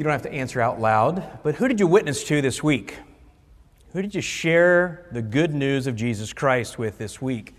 [0.00, 2.96] You don't have to answer out loud, but who did you witness to this week?
[3.92, 7.54] Who did you share the good news of Jesus Christ with this week?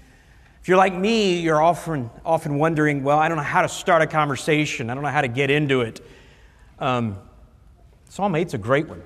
[0.59, 4.01] If you're like me, you're often, often wondering, well, I don't know how to start
[4.01, 4.89] a conversation.
[4.89, 6.03] I don't know how to get into it.
[6.79, 7.19] Um,
[8.09, 9.03] Psalm 8's a great one.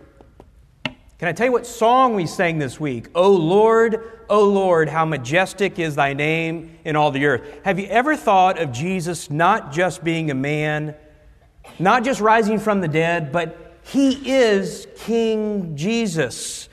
[0.85, 3.09] Can I tell you what song we sang this week?
[3.15, 7.65] Oh Lord, oh Lord, how majestic is thy name in all the earth.
[7.65, 10.95] Have you ever thought of Jesus not just being a man,
[11.79, 16.69] not just rising from the dead, but he is King Jesus.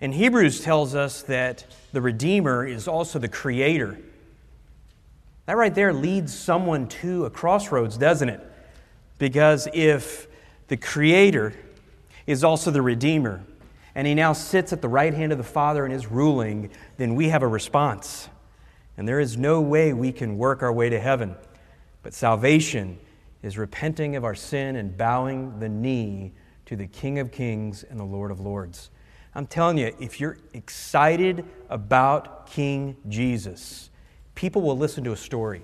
[0.00, 3.98] And Hebrews tells us that the Redeemer is also the Creator.
[5.46, 8.40] That right there leads someone to a crossroads, doesn't it?
[9.18, 10.28] Because if
[10.68, 11.54] the Creator
[12.26, 13.42] is also the Redeemer,
[13.94, 17.14] and He now sits at the right hand of the Father and is ruling, then
[17.14, 18.28] we have a response.
[18.96, 21.34] And there is no way we can work our way to heaven.
[22.02, 22.98] But salvation
[23.42, 26.32] is repenting of our sin and bowing the knee
[26.66, 28.90] to the King of Kings and the Lord of Lords.
[29.34, 33.90] I'm telling you, if you're excited about King Jesus,
[34.34, 35.62] people will listen to a story.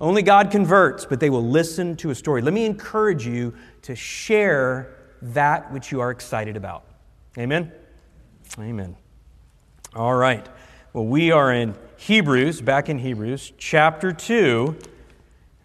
[0.00, 2.42] Only God converts, but they will listen to a story.
[2.42, 6.84] Let me encourage you to share that which you are excited about.
[7.38, 7.72] Amen?
[8.58, 8.96] Amen.
[9.94, 10.46] All right.
[10.92, 14.76] Well, we are in Hebrews, back in Hebrews, chapter 2.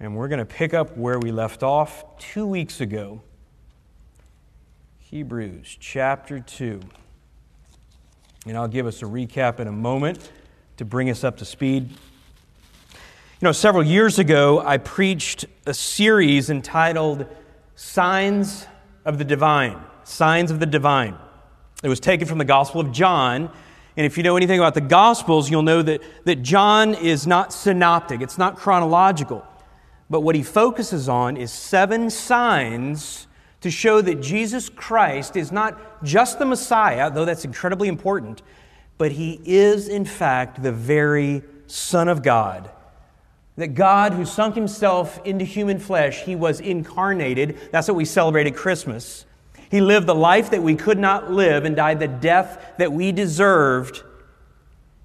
[0.02, 3.22] And we're going to pick up where we left off two weeks ago.
[4.98, 6.80] Hebrews chapter 2.
[8.48, 10.32] And I'll give us a recap in a moment
[10.78, 11.92] to bring us up to speed.
[11.92, 11.98] You
[13.44, 17.28] know, several years ago, I preached a series entitled
[17.76, 18.66] Signs
[19.06, 19.80] of the Divine.
[20.04, 21.16] Signs of the Divine.
[21.84, 23.52] It was taken from the Gospel of John.
[23.96, 27.54] And if you know anything about the Gospels, you'll know that, that John is not
[27.54, 29.46] synoptic, it's not chronological.
[30.12, 33.28] But what he focuses on is seven signs
[33.62, 38.42] to show that Jesus Christ is not just the Messiah, though that's incredibly important,
[38.98, 42.70] but he is, in fact, the very Son of God.
[43.56, 47.58] That God, who sunk himself into human flesh, he was incarnated.
[47.72, 49.26] That's what we celebrated Christmas.
[49.70, 53.14] He lived the life that we could not live and died the death that we
[53.14, 54.04] deserved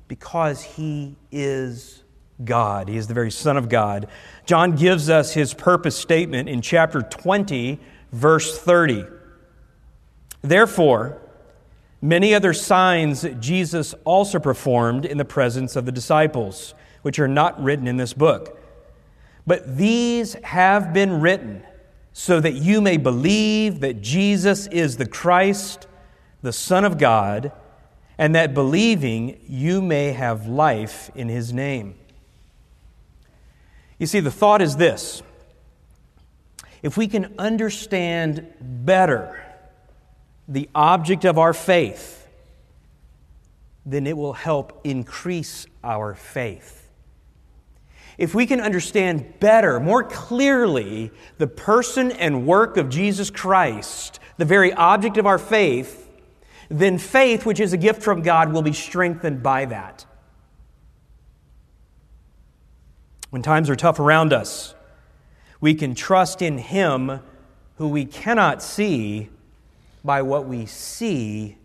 [0.08, 2.02] because he is
[2.44, 2.88] God.
[2.88, 4.08] He is the very Son of God.
[4.44, 7.78] John gives us his purpose statement in chapter 20,
[8.12, 9.04] verse 30.
[10.42, 11.20] Therefore,
[12.00, 17.62] many other signs Jesus also performed in the presence of the disciples, which are not
[17.62, 18.60] written in this book.
[19.46, 21.64] But these have been written
[22.12, 25.86] so that you may believe that Jesus is the Christ,
[26.42, 27.52] the Son of God,
[28.18, 31.94] and that believing you may have life in his name.
[33.98, 35.22] You see, the thought is this
[36.82, 39.42] if we can understand better
[40.48, 42.28] the object of our faith,
[43.84, 46.88] then it will help increase our faith.
[48.18, 54.44] If we can understand better, more clearly, the person and work of Jesus Christ, the
[54.44, 56.08] very object of our faith,
[56.68, 60.06] then faith, which is a gift from God, will be strengthened by that.
[63.30, 64.74] When times are tough around us,
[65.60, 67.20] we can trust in Him
[67.76, 69.28] who we cannot see
[70.04, 71.58] by what we see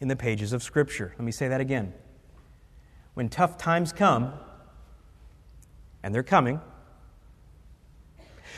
[0.00, 1.12] in the pages of Scripture.
[1.18, 1.92] Let me say that again.
[3.14, 4.32] When tough times come,
[6.02, 6.60] and they're coming,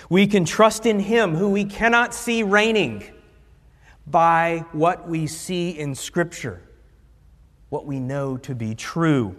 [0.09, 3.03] we can trust in Him who we cannot see reigning
[4.07, 6.61] by what we see in Scripture,
[7.71, 9.37] what we know to be true.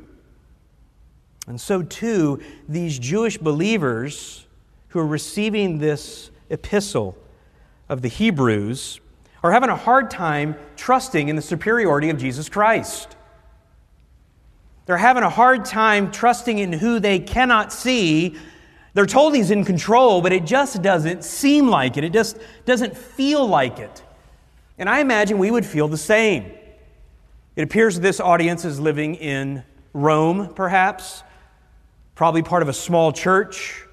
[1.48, 4.46] And so, too, these Jewish believers
[4.90, 7.18] who are receiving this epistle
[7.90, 9.02] of the Hebrews
[9.44, 13.18] are having a hard time trusting in the superiority of Jesus Christ.
[14.86, 18.36] They're having a hard time trusting in who they cannot see.
[18.94, 22.04] They're told he's in control, but it just doesn't seem like it.
[22.04, 24.04] It just doesn't feel like it.
[24.78, 26.52] And I imagine we would feel the same.
[27.56, 29.64] It appears this audience is living in
[29.94, 31.24] Rome, perhaps,
[32.16, 33.86] probably part of a small church.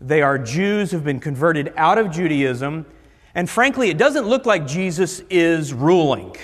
[0.00, 2.86] They are Jews who've been converted out of Judaism.
[3.34, 6.36] And frankly, it doesn't look like Jesus is ruling.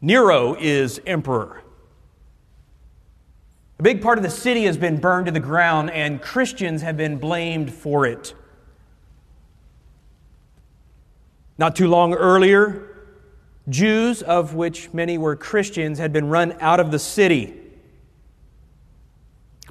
[0.00, 1.62] Nero is emperor.
[3.78, 6.96] A big part of the city has been burned to the ground, and Christians have
[6.96, 8.34] been blamed for it.
[11.58, 12.88] Not too long earlier,
[13.68, 17.61] Jews, of which many were Christians, had been run out of the city.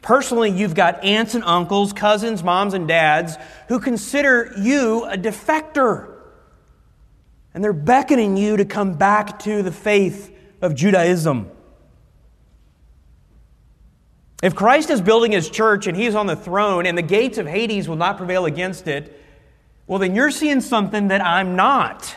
[0.02, 3.38] Personally, you've got aunts and uncles, cousins, moms and dads
[3.68, 6.12] who consider you a defector.
[7.54, 11.52] And they're beckoning you to come back to the faith of Judaism.
[14.42, 17.46] If Christ is building his church and he's on the throne and the gates of
[17.46, 19.20] Hades will not prevail against it,
[19.86, 22.16] well, then you're seeing something that I'm not.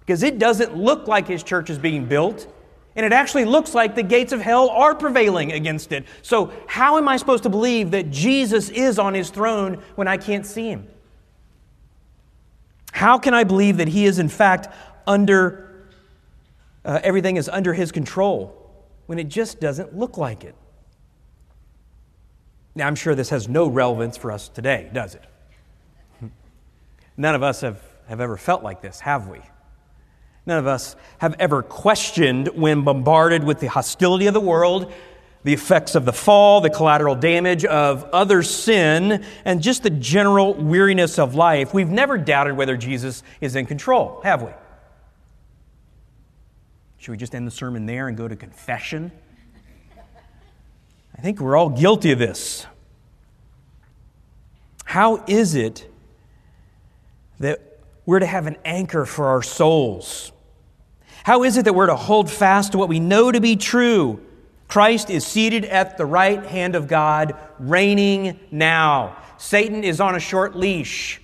[0.00, 2.52] Because it doesn't look like his church is being built.
[2.96, 6.04] And it actually looks like the gates of hell are prevailing against it.
[6.22, 10.16] So, how am I supposed to believe that Jesus is on his throne when I
[10.16, 10.88] can't see him?
[12.92, 14.68] How can I believe that he is, in fact,
[15.06, 15.86] under,
[16.84, 18.56] uh, everything is under his control
[19.06, 20.56] when it just doesn't look like it?
[22.74, 25.24] Now, I'm sure this has no relevance for us today, does it?
[27.16, 29.40] None of us have, have ever felt like this, have we?
[30.46, 34.92] None of us have ever questioned when bombarded with the hostility of the world,
[35.44, 40.54] the effects of the fall, the collateral damage of other sin, and just the general
[40.54, 41.72] weariness of life.
[41.72, 44.50] We've never doubted whether Jesus is in control, have we?
[46.98, 49.10] Should we just end the sermon there and go to confession?
[51.16, 52.66] I think we're all guilty of this.
[54.84, 55.86] How is it
[57.38, 57.69] that
[58.10, 60.32] we're to have an anchor for our souls?
[61.22, 64.20] How is it that we're to hold fast to what we know to be true?
[64.66, 69.16] Christ is seated at the right hand of God, reigning now.
[69.38, 71.22] Satan is on a short leash.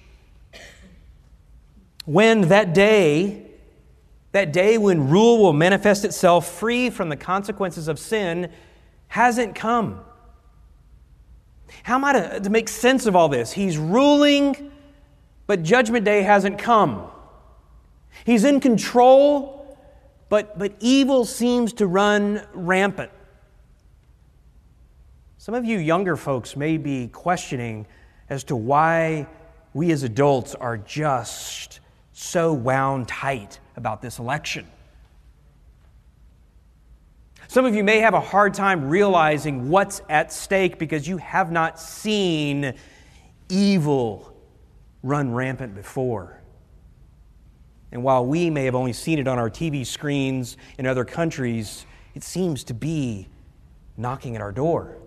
[2.04, 3.50] When that day,
[4.30, 8.48] that day when rule will manifest itself free from the consequences of sin,
[9.08, 10.04] hasn't come.
[11.82, 13.50] How am I to, to make sense of all this?
[13.50, 14.70] He's ruling,
[15.46, 17.08] but Judgment Day hasn't come.
[18.24, 19.78] He's in control,
[20.28, 23.10] but, but evil seems to run rampant.
[25.38, 27.86] Some of you younger folks may be questioning
[28.28, 29.28] as to why
[29.74, 31.80] we as adults are just
[32.12, 34.66] so wound tight about this election.
[37.48, 41.52] Some of you may have a hard time realizing what's at stake because you have
[41.52, 42.74] not seen
[43.48, 44.35] evil
[45.06, 46.40] run rampant before.
[47.92, 51.86] And while we may have only seen it on our TV screens in other countries,
[52.14, 53.28] it seems to be
[53.96, 54.98] knocking at our door.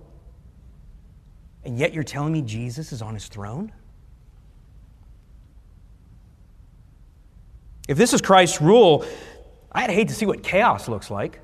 [1.66, 3.72] And yet you're telling me Jesus is on his throne?
[7.88, 9.06] If this is Christ's rule,
[9.72, 11.42] I'd hate to see what chaos looks like.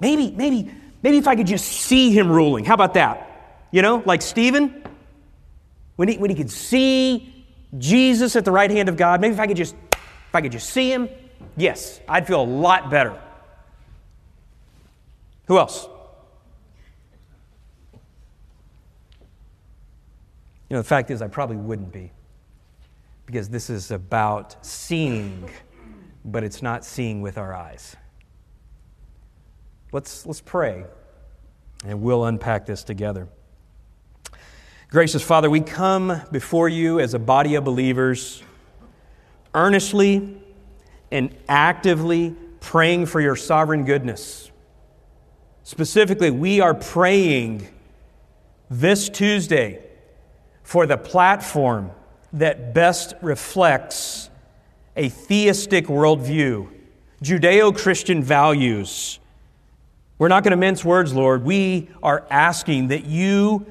[0.00, 0.72] Maybe, maybe,
[1.02, 2.64] maybe if I could just see him ruling.
[2.64, 3.68] How about that?
[3.70, 4.82] You know, like Stephen,
[6.00, 7.44] when he, when he could see
[7.76, 10.50] Jesus at the right hand of God, maybe if I could just, if I could
[10.50, 11.10] just see him,
[11.58, 13.20] yes, I'd feel a lot better.
[15.46, 15.86] Who else?
[20.70, 22.12] You know, the fact is, I probably wouldn't be.
[23.26, 25.50] Because this is about seeing,
[26.24, 27.94] but it's not seeing with our eyes.
[29.92, 30.86] Let's, let's pray,
[31.84, 33.28] and we'll unpack this together.
[34.90, 38.42] Gracious Father, we come before you as a body of believers,
[39.54, 40.36] earnestly
[41.12, 44.50] and actively praying for your sovereign goodness.
[45.62, 47.68] Specifically, we are praying
[48.68, 49.80] this Tuesday
[50.64, 51.92] for the platform
[52.32, 54.28] that best reflects
[54.96, 56.68] a theistic worldview,
[57.22, 59.20] Judeo Christian values
[60.20, 61.44] we're not going to mince words, Lord.
[61.44, 63.64] We are asking that you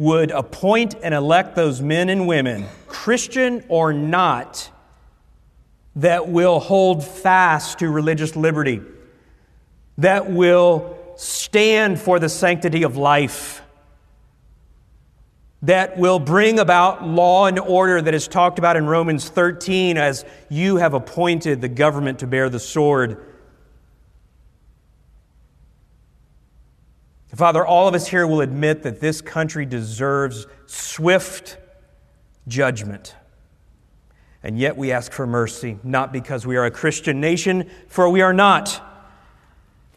[0.00, 4.70] would appoint and elect those men and women, Christian or not,
[5.96, 8.80] that will hold fast to religious liberty,
[9.98, 13.60] that will stand for the sanctity of life,
[15.60, 20.24] that will bring about law and order that is talked about in Romans 13 as
[20.48, 23.22] you have appointed the government to bear the sword
[27.34, 31.58] Father, all of us here will admit that this country deserves swift
[32.48, 33.14] judgment.
[34.42, 38.20] And yet we ask for mercy, not because we are a Christian nation, for we
[38.20, 38.82] are not.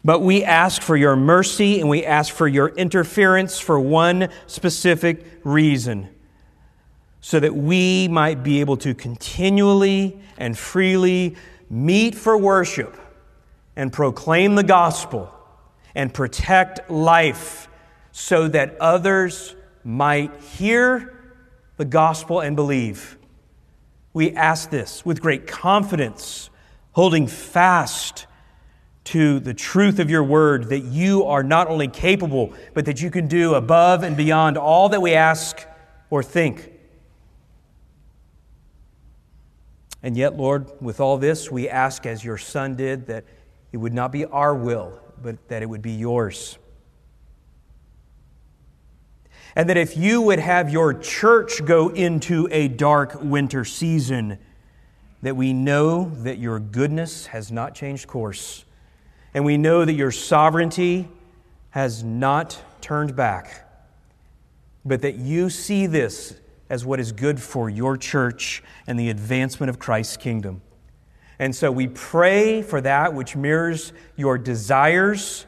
[0.06, 5.26] But we ask for your mercy and we ask for your interference for one specific
[5.44, 6.10] reason
[7.22, 11.38] so that we might be able to continually and freely
[11.70, 12.98] meet for worship
[13.78, 15.33] and proclaim the gospel
[15.96, 17.68] and protect life
[18.12, 21.36] so that others might hear
[21.78, 23.18] the gospel and believe.
[24.14, 26.50] We ask this with great confidence,
[26.92, 28.28] holding fast
[29.06, 33.12] to the truth of your word that you are not only capable, but that you
[33.12, 35.66] can do above and beyond all that we ask
[36.10, 36.72] or think.
[40.02, 43.26] And yet, Lord, with all this, we ask, as your Son did, that
[43.72, 46.58] it would not be our will, but that it would be yours.
[49.56, 54.40] And that if you would have your church go into a dark winter season,
[55.22, 58.66] that we know that your goodness has not changed course,
[59.34, 61.08] and we know that your sovereignty
[61.70, 63.68] has not turned back,
[64.84, 66.36] but that you see this
[66.70, 70.62] as what is good for your church and the advancement of Christ's kingdom.
[71.40, 75.46] And so we pray for that which mirrors your desires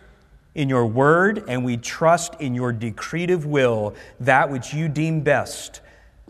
[0.55, 5.81] in your word, and we trust in your decretive will that which you deem best,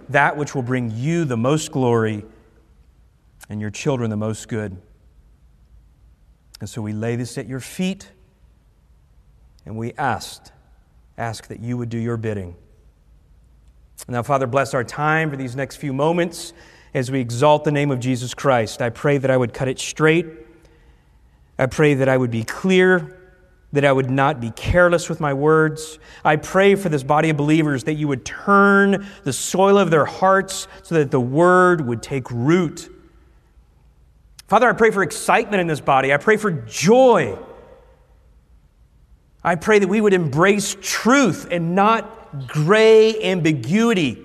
[0.10, 2.26] that which will bring you the most glory
[3.50, 4.76] and your children the most good.
[6.60, 8.12] And so we lay this at your feet
[9.66, 10.52] and we asked,
[11.18, 12.56] ask that you would do your bidding.
[14.08, 16.54] Now, Father, bless our time for these next few moments
[16.96, 18.82] as we exalt the name of Jesus Christ.
[18.82, 20.26] I pray that I would cut it straight.
[21.60, 23.20] I pray that I would be clear,
[23.74, 26.00] that I would not be careless with my words.
[26.24, 30.06] I pray for this body of believers that you would turn the soil of their
[30.06, 32.90] hearts so that the word would take root.
[34.48, 36.14] Father, I pray for excitement in this body.
[36.14, 37.38] I pray for joy.
[39.44, 44.25] I pray that we would embrace truth and not gray ambiguity.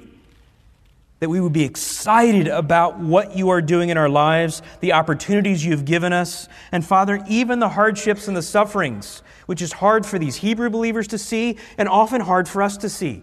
[1.21, 5.65] That we would be excited about what you are doing in our lives, the opportunities
[5.65, 10.19] you've given us, and Father, even the hardships and the sufferings, which is hard for
[10.19, 13.23] these Hebrew believers to see and often hard for us to see.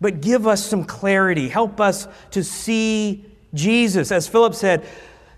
[0.00, 1.48] But give us some clarity.
[1.48, 4.12] Help us to see Jesus.
[4.12, 4.86] As Philip said,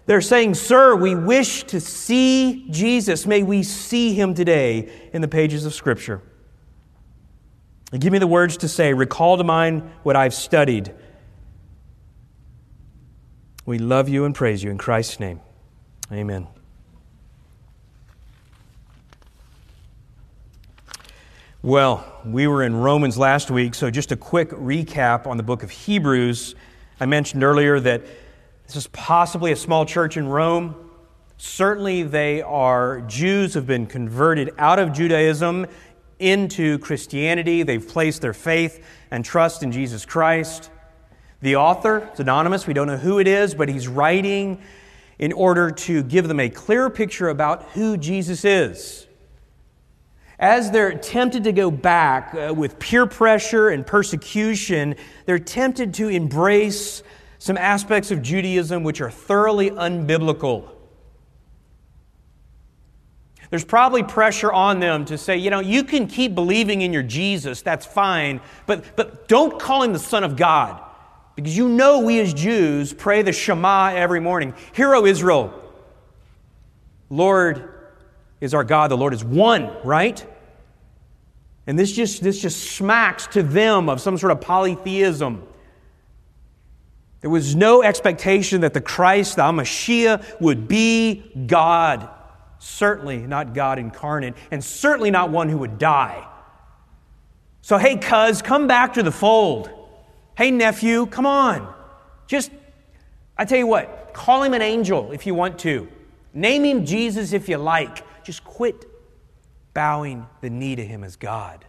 [0.07, 3.27] they're saying, Sir, we wish to see Jesus.
[3.27, 6.21] May we see him today in the pages of Scripture.
[7.93, 10.93] And give me the words to say, recall to mind what I've studied.
[13.71, 15.39] We love you and praise you in Christ's name.
[16.11, 16.49] Amen.
[21.63, 25.63] Well, we were in Romans last week, so just a quick recap on the book
[25.63, 26.57] of Hebrews.
[26.99, 28.03] I mentioned earlier that
[28.67, 30.75] this is possibly a small church in Rome.
[31.37, 35.69] Certainly, they are Jews who have been converted out of Judaism
[36.19, 37.63] into Christianity.
[37.63, 40.71] They've placed their faith and trust in Jesus Christ.
[41.43, 42.67] The author is anonymous.
[42.67, 44.61] We don't know who it is, but he's writing
[45.19, 49.07] in order to give them a clear picture about who Jesus is.
[50.39, 56.09] As they're tempted to go back uh, with peer pressure and persecution, they're tempted to
[56.09, 57.03] embrace
[57.39, 60.69] some aspects of Judaism which are thoroughly unbiblical.
[63.51, 67.03] There's probably pressure on them to say, you know, you can keep believing in your
[67.03, 70.81] Jesus, that's fine, but, but don't call him the Son of God.
[71.41, 74.53] Because you know we as Jews pray the Shema every morning.
[74.75, 75.55] Hear, O Israel,
[77.09, 77.73] Lord
[78.43, 80.23] is our God, the Lord is one, right?
[81.67, 85.43] And this just, this just smacks to them of some sort of polytheism.
[87.23, 92.07] There was no expectation that the Christ, the Mashiach, would be God.
[92.59, 96.29] Certainly not God incarnate, and certainly not one who would die.
[97.63, 99.80] So, hey, cuz, come back to the fold.
[100.41, 101.71] Hey, nephew, come on.
[102.27, 102.51] Just,
[103.37, 105.87] I tell you what, call him an angel if you want to.
[106.33, 108.03] Name him Jesus if you like.
[108.25, 108.87] Just quit
[109.75, 111.67] bowing the knee to him as God.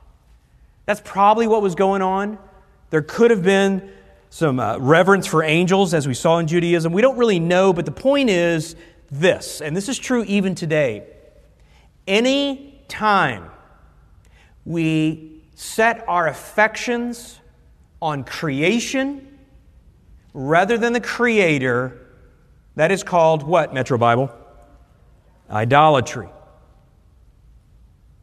[0.86, 2.38] That's probably what was going on.
[2.92, 3.92] There could have been
[4.30, 6.94] some uh, reverence for angels, as we saw in Judaism.
[6.94, 8.78] We don't really know, but the point is
[9.12, 11.04] this, and this is true even today.
[12.08, 13.52] Any time
[14.64, 17.41] we set our affections
[18.02, 19.28] on creation
[20.34, 21.98] rather than the Creator,
[22.76, 24.32] that is called what, Metro Bible?
[25.50, 26.30] Idolatry.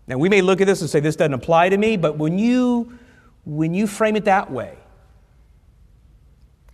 [0.07, 2.39] Now, we may look at this and say, this doesn't apply to me, but when
[2.39, 2.99] you,
[3.45, 4.79] when you frame it that way,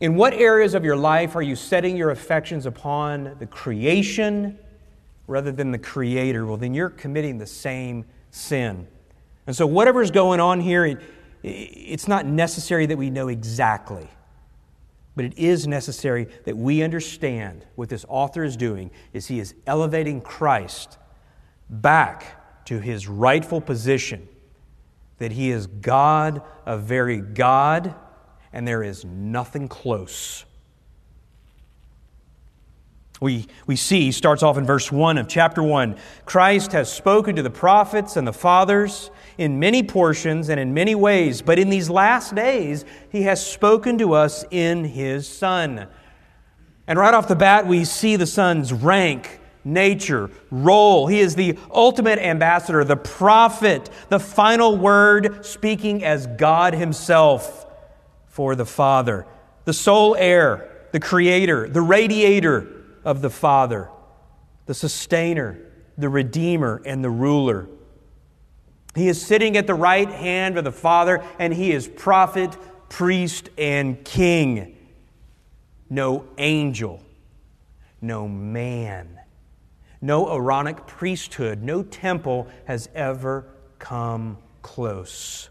[0.00, 4.58] in what areas of your life are you setting your affections upon the creation
[5.26, 6.46] rather than the creator?
[6.46, 8.86] Well, then you're committing the same sin.
[9.46, 11.00] And so, whatever's going on here,
[11.44, 14.08] it's not necessary that we know exactly,
[15.14, 19.54] but it is necessary that we understand what this author is doing is he is
[19.66, 20.96] elevating Christ
[21.68, 24.26] back to his rightful position
[25.18, 27.94] that he is God, a very God
[28.52, 30.44] and there is nothing close.
[33.20, 37.42] We, we see, starts off in verse 1 of chapter 1 Christ has spoken to
[37.42, 41.90] the prophets and the fathers in many portions and in many ways, but in these
[41.90, 45.88] last days, he has spoken to us in his Son.
[46.86, 51.06] And right off the bat, we see the Son's rank, nature, role.
[51.06, 57.66] He is the ultimate ambassador, the prophet, the final word, speaking as God Himself
[58.26, 59.26] for the Father,
[59.64, 63.88] the sole heir, the creator, the radiator of the Father,
[64.66, 65.58] the sustainer,
[65.96, 67.68] the redeemer, and the ruler.
[68.94, 72.56] He is sitting at the right hand of the Father, and he is prophet,
[72.88, 74.76] priest, and king.
[75.90, 77.02] No angel,
[78.00, 79.18] no man,
[80.00, 83.46] no Aaronic priesthood, no temple has ever
[83.78, 85.50] come close.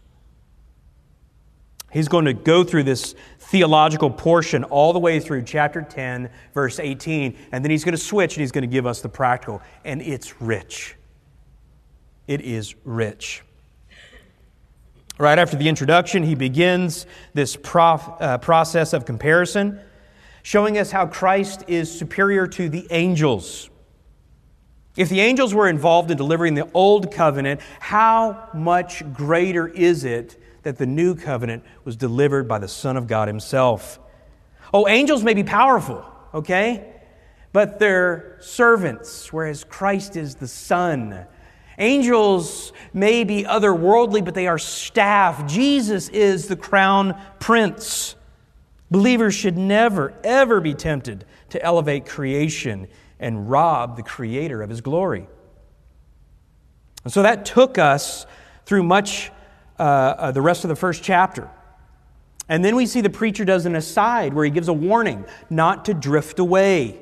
[1.92, 6.80] He's going to go through this theological portion all the way through chapter 10, verse
[6.80, 9.62] 18, and then he's going to switch and he's going to give us the practical,
[9.84, 10.96] and it's rich.
[12.26, 13.42] It is rich.
[15.18, 19.80] Right after the introduction, he begins this prof, uh, process of comparison,
[20.42, 23.70] showing us how Christ is superior to the angels.
[24.96, 30.40] If the angels were involved in delivering the old covenant, how much greater is it
[30.62, 34.00] that the new covenant was delivered by the Son of God Himself?
[34.72, 36.92] Oh, angels may be powerful, okay?
[37.52, 41.26] But they're servants, whereas Christ is the Son.
[41.78, 45.46] Angels may be otherworldly, but they are staff.
[45.46, 48.14] Jesus is the crown prince.
[48.90, 52.86] Believers should never, ever be tempted to elevate creation
[53.18, 55.26] and rob the Creator of His glory.
[57.02, 58.26] And so that took us
[58.66, 59.30] through much
[59.78, 61.50] uh, uh, the rest of the first chapter.
[62.48, 65.86] And then we see the preacher does an aside where he gives a warning not
[65.86, 67.00] to drift away.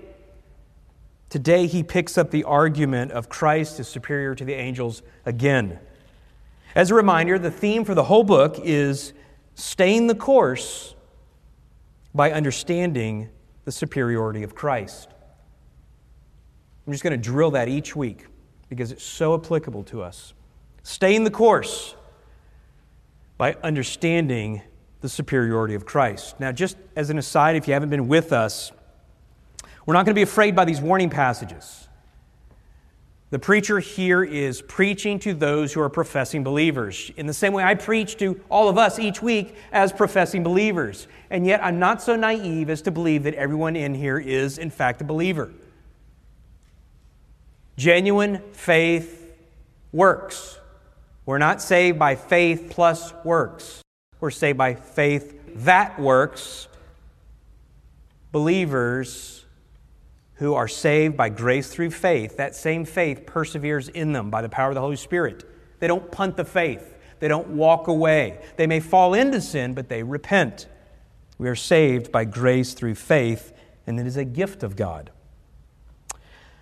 [1.33, 5.79] Today, he picks up the argument of Christ is superior to the angels again.
[6.75, 9.15] As a reminder, the theme for the whole book is
[9.55, 10.95] staying the course
[12.15, 13.31] by understanding
[13.65, 15.09] the superiority of Christ.
[16.87, 18.27] I'm just going to drill that each week
[18.69, 20.35] because it's so applicable to us.
[20.83, 21.95] Staying the course
[23.39, 24.61] by understanding
[25.01, 26.39] the superiority of Christ.
[26.39, 28.71] Now, just as an aside, if you haven't been with us,
[29.87, 31.89] we're not going to be afraid by these warning passages.
[33.31, 37.65] The preacher here is preaching to those who are professing believers, in the same way
[37.65, 41.09] I preach to all of us each week as professing believers.
[41.31, 44.69] And yet, I'm not so naive as to believe that everyone in here is, in
[44.69, 45.51] fact, a believer.
[47.79, 49.35] Genuine faith
[49.93, 50.59] works.
[51.25, 53.81] We're not saved by faith plus works,
[54.21, 56.69] we're saved by faith that works.
[58.31, 59.42] Believers
[60.43, 64.49] who are saved by grace through faith, that same faith perseveres in them by the
[64.49, 65.45] power of the Holy Spirit.
[65.79, 68.45] They don't punt the faith, they don't walk away.
[68.57, 70.67] They may fall into sin, but they repent.
[71.39, 73.53] We are saved by grace through faith,
[73.87, 75.11] and it is a gift of God.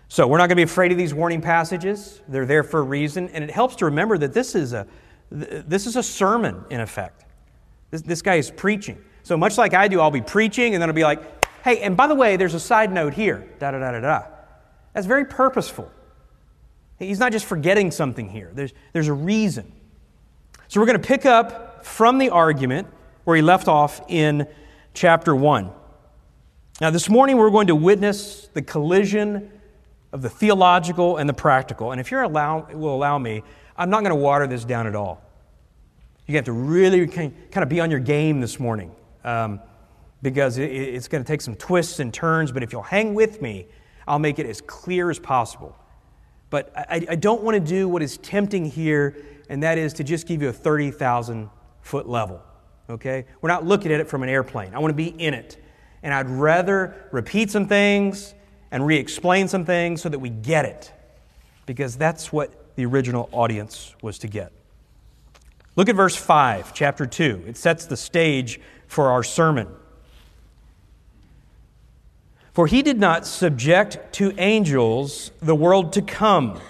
[0.08, 2.20] So, we're not going to be afraid of these warning passages.
[2.28, 4.86] They're there for a reason, and it helps to remember that this is a,
[5.30, 7.24] this is a sermon, in effect.
[7.90, 9.02] This, this guy is preaching.
[9.22, 11.96] So, much like I do, I'll be preaching, and then I'll be like, Hey, and
[11.96, 13.48] by the way, there's a side note here.
[13.58, 14.22] Da da da da da.
[14.92, 15.90] That's very purposeful.
[16.98, 19.72] He's not just forgetting something here, there's, there's a reason.
[20.68, 22.86] So we're going to pick up from the argument
[23.24, 24.46] where he left off in
[24.94, 25.70] chapter 1.
[26.80, 29.50] Now, this morning we're going to witness the collision
[30.12, 31.92] of the theological and the practical.
[31.92, 33.42] And if you allow, will allow me,
[33.76, 35.22] I'm not going to water this down at all.
[36.26, 38.94] You have to really kind of be on your game this morning.
[39.24, 39.60] Um,
[40.22, 43.66] because it's going to take some twists and turns, but if you'll hang with me,
[44.06, 45.76] I'll make it as clear as possible.
[46.50, 49.16] But I, I don't want to do what is tempting here,
[49.48, 51.48] and that is to just give you a 30,000
[51.80, 52.42] foot level.
[52.90, 53.24] Okay?
[53.40, 54.74] We're not looking at it from an airplane.
[54.74, 55.62] I want to be in it.
[56.02, 58.34] And I'd rather repeat some things
[58.70, 60.92] and re explain some things so that we get it,
[61.66, 64.52] because that's what the original audience was to get.
[65.76, 67.44] Look at verse 5, chapter 2.
[67.46, 69.68] It sets the stage for our sermon.
[72.60, 76.60] For he did not subject to angels the world to come,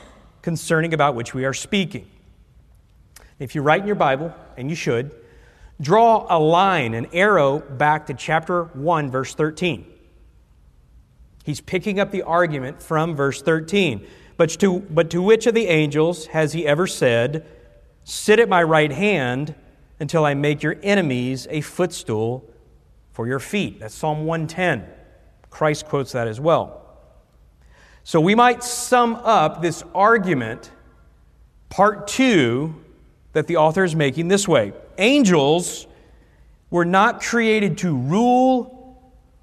[0.41, 2.07] concerning about which we are speaking.
[3.41, 5.11] If you write in your Bible, and you should,
[5.81, 9.85] draw a line, an arrow back to chapter 1, verse 13.
[11.43, 14.07] He's picking up the argument from verse 13.
[14.37, 17.45] But to, but to which of the angels has he ever said,
[18.05, 19.57] Sit at my right hand
[19.99, 22.49] until I make your enemies a footstool
[23.11, 23.81] for your feet?
[23.81, 25.00] That's Psalm 110.
[25.51, 26.81] Christ quotes that as well.
[28.05, 30.71] So we might sum up this argument,
[31.69, 32.75] part two,
[33.33, 35.87] that the author is making this way Angels
[36.71, 38.77] were not created to rule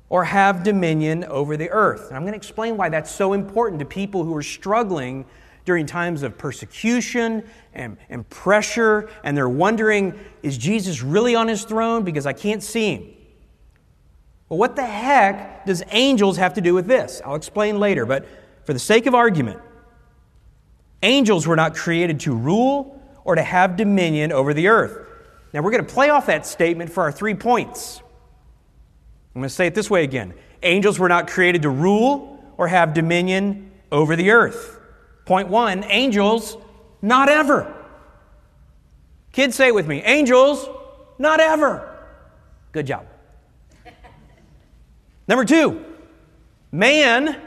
[0.10, 2.08] or have dominion over the earth.
[2.08, 5.26] And I'm going to explain why that's so important to people who are struggling
[5.66, 7.44] during times of persecution
[7.74, 12.04] and, and pressure, and they're wondering, is Jesus really on his throne?
[12.04, 13.17] Because I can't see him.
[14.50, 17.22] Well, what the heck does angels have to do with this?
[17.26, 18.26] I'll explain later, but
[18.64, 19.60] for the sake of argument,
[21.04, 25.06] angels were not created to rule or to have dominion over the earth.
[25.54, 28.02] Now, we're going to play off that statement for our three points.
[29.36, 30.34] I'm going to say it this way again
[30.64, 34.80] Angels were not created to rule or have dominion over the earth.
[35.26, 36.58] Point one angels,
[37.02, 37.74] not ever.
[39.32, 40.68] Kids, say it with me angels,
[41.20, 41.96] not ever.
[42.72, 43.06] Good job.
[45.28, 45.84] Number two,
[46.72, 47.40] man,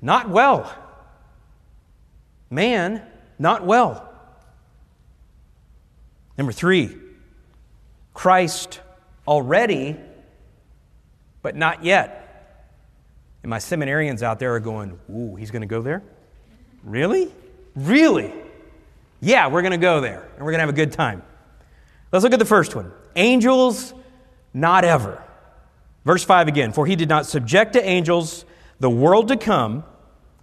[0.00, 0.74] not well.
[2.50, 3.02] Man,
[3.38, 4.10] not well.
[6.36, 6.96] Number three,
[8.14, 8.80] Christ
[9.26, 9.96] already
[11.42, 12.60] but not yet.
[13.42, 16.02] And my seminarians out there are going, Ooh, he's going to go there?
[16.82, 17.30] Really?
[17.74, 18.32] Really?
[19.20, 21.22] Yeah, we're going to go there, and we're going to have a good time.
[22.12, 23.94] Let's look at the first one Angels,
[24.52, 25.22] not ever.
[26.08, 28.46] Verse 5 again For he did not subject to angels
[28.80, 29.84] the world to come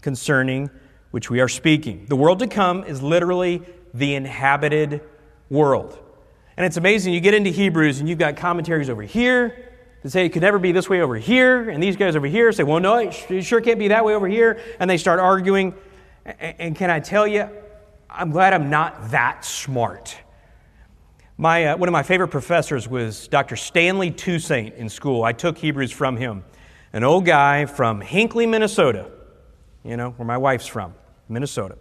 [0.02, 0.70] concerning
[1.10, 2.06] which we are speaking.
[2.08, 5.02] The world to come is literally the inhabited
[5.50, 5.98] world.
[6.56, 9.72] And it's amazing, you get into Hebrews and you've got commentaries over here
[10.04, 12.52] that say it could never be this way over here, and these guys over here
[12.52, 15.74] say, well, no, it sure can't be that way over here, and they start arguing.
[16.26, 17.50] And can I tell you,
[18.08, 20.16] I'm glad I'm not that smart.
[21.38, 23.58] My, uh, one of my favorite professors was Dr.
[23.58, 25.26] Stanley Toussaint in school.
[25.26, 26.46] I took Hebrews from him,
[26.94, 29.12] an old guy from Hinckley, Minnesota,
[29.84, 30.94] you know, where my wife's from,
[31.28, 31.78] Minnesota.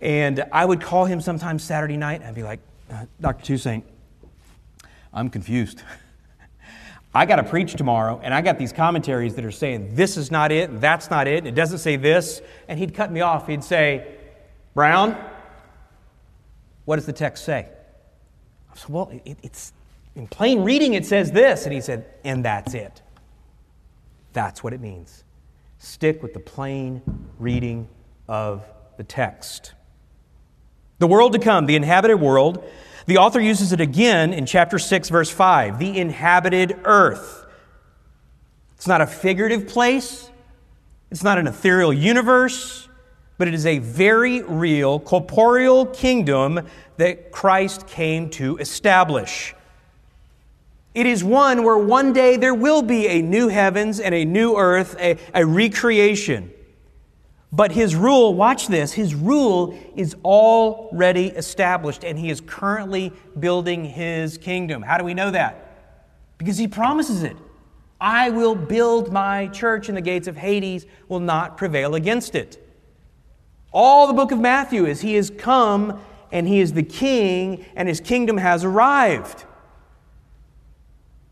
[0.00, 3.44] And I would call him sometimes Saturday night, and be like, uh, Dr.
[3.46, 3.84] Toussaint,
[5.12, 5.82] I'm confused.
[7.14, 10.30] I got to preach tomorrow, and I got these commentaries that are saying this is
[10.30, 12.40] not it, that's not it, it doesn't say this.
[12.68, 13.48] And he'd cut me off.
[13.48, 14.06] He'd say,
[14.72, 15.16] Brown,
[16.84, 17.70] what does the text say?
[18.72, 19.72] I said, Well, it, it's
[20.14, 21.64] in plain reading, it says this.
[21.64, 23.02] And he said, And that's it.
[24.32, 25.24] That's what it means.
[25.78, 27.02] Stick with the plain
[27.38, 27.88] reading
[28.28, 28.64] of
[28.96, 29.72] the text.
[30.98, 32.64] The world to come, the inhabited world,
[33.06, 37.46] the author uses it again in chapter 6, verse 5 the inhabited earth.
[38.74, 40.30] It's not a figurative place,
[41.10, 42.87] it's not an ethereal universe,
[43.38, 46.60] but it is a very real, corporeal kingdom
[46.96, 49.54] that Christ came to establish.
[50.94, 54.56] It is one where one day there will be a new heavens and a new
[54.56, 56.52] earth, a, a recreation.
[57.52, 63.84] But his rule, watch this, his rule is already established and he is currently building
[63.84, 64.82] his kingdom.
[64.82, 65.64] How do we know that?
[66.36, 67.36] Because he promises it.
[68.00, 72.67] I will build my church and the gates of Hades will not prevail against it.
[73.72, 76.00] All the book of Matthew is he has come
[76.32, 79.44] and he is the king and his kingdom has arrived.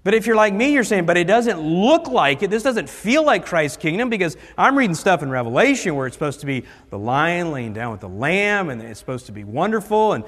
[0.05, 2.49] But if you're like me, you're saying, but it doesn't look like it.
[2.49, 6.39] This doesn't feel like Christ's kingdom because I'm reading stuff in Revelation where it's supposed
[6.41, 10.13] to be the lion laying down with the lamb and it's supposed to be wonderful.
[10.13, 10.25] And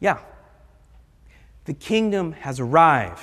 [0.00, 0.20] yeah,
[1.66, 3.20] the kingdom has arrived,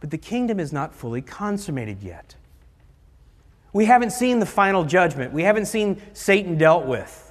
[0.00, 2.34] but the kingdom is not fully consummated yet.
[3.72, 7.24] We haven't seen the final judgment, we haven't seen Satan dealt with.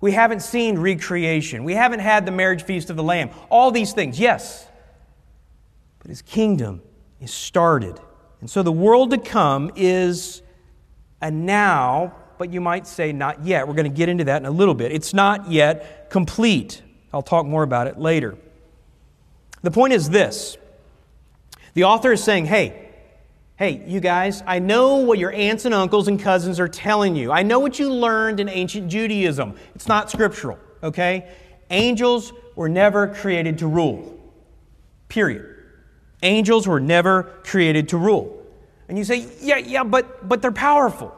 [0.00, 1.62] We haven't seen recreation.
[1.62, 3.30] We haven't had the marriage feast of the Lamb.
[3.50, 4.66] All these things, yes.
[5.98, 6.80] But his kingdom
[7.20, 8.00] is started.
[8.40, 10.40] And so the world to come is
[11.20, 13.68] a now, but you might say not yet.
[13.68, 14.90] We're going to get into that in a little bit.
[14.92, 16.80] It's not yet complete.
[17.12, 18.38] I'll talk more about it later.
[19.62, 20.56] The point is this
[21.74, 22.89] the author is saying, hey,
[23.60, 27.30] hey, you guys, I know what your aunts and uncles and cousins are telling you.
[27.30, 29.54] I know what you learned in ancient Judaism.
[29.74, 31.30] It's not scriptural, okay?
[31.68, 34.18] Angels were never created to rule,
[35.10, 35.44] period.
[36.22, 38.42] Angels were never created to rule.
[38.88, 41.14] And you say, yeah, yeah, but, but they're powerful.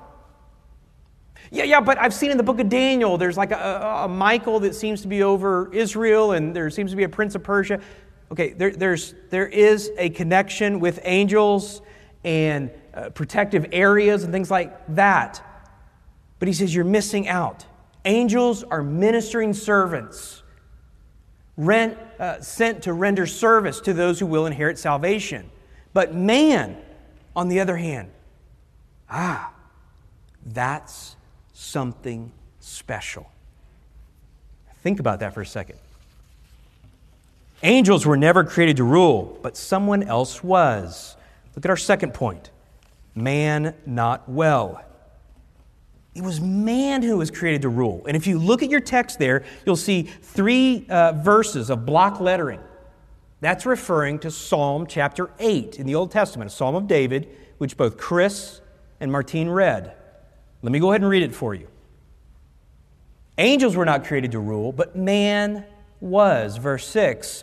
[1.53, 4.59] Yeah, yeah, but I've seen in the book of Daniel, there's like a, a, Michael
[4.61, 7.81] that seems to be over Israel, and there seems to be a prince of Persia.
[8.33, 11.83] Okay, there, there's, there is a connection with angels
[12.25, 15.43] and uh, protective areas and things like that.
[16.39, 17.65] But he says, you're missing out.
[18.05, 20.43] Angels are ministering servants
[21.57, 25.51] rent, uh, sent to render service to those who will inherit salvation.
[25.93, 26.77] But man,
[27.37, 28.11] on the other hand,
[29.11, 29.53] ah,
[30.47, 31.17] that's
[31.53, 33.31] something special.
[34.83, 35.79] Think about that for a second.
[37.63, 41.17] Angels were never created to rule, but someone else was.
[41.55, 42.51] Look at our second point
[43.15, 44.83] man not well.
[46.15, 48.05] It was man who was created to rule.
[48.07, 52.21] And if you look at your text there, you'll see three uh, verses of block
[52.21, 52.61] lettering.
[53.41, 57.77] That's referring to Psalm chapter 8 in the Old Testament, a Psalm of David, which
[57.77, 58.61] both Chris
[59.01, 59.95] and Martine read.
[60.61, 61.69] Let me go ahead and read it for you.
[63.39, 65.65] Angels were not created to rule, but man
[66.01, 66.59] was.
[66.59, 67.43] Verse 6.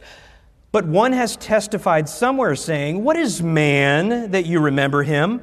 [0.71, 5.41] But one has testified somewhere, saying, What is man that you remember him?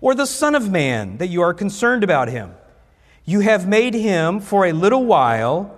[0.00, 2.54] Or the Son of Man that you are concerned about him?
[3.24, 5.76] You have made him for a little while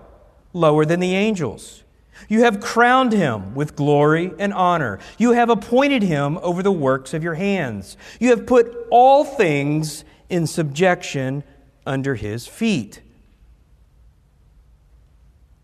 [0.53, 1.83] lower than the angels.
[2.29, 4.99] You have crowned him with glory and honor.
[5.19, 7.97] You have appointed him over the works of your hands.
[8.21, 11.43] You have put all things in subjection
[11.87, 13.01] under his feet.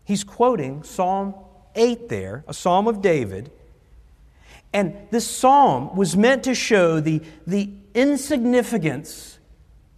[0.03, 1.35] He's quoting Psalm
[1.77, 3.51] 8 there, a psalm of David.
[4.73, 9.39] And this psalm was meant to show the, the insignificance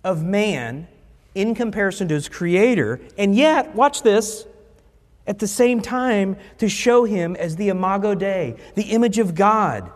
[0.04, 0.88] of man
[1.36, 4.46] in comparison to his creator, and yet, watch this,
[5.28, 9.92] at the same time to show him as the imago Dei, the image of God,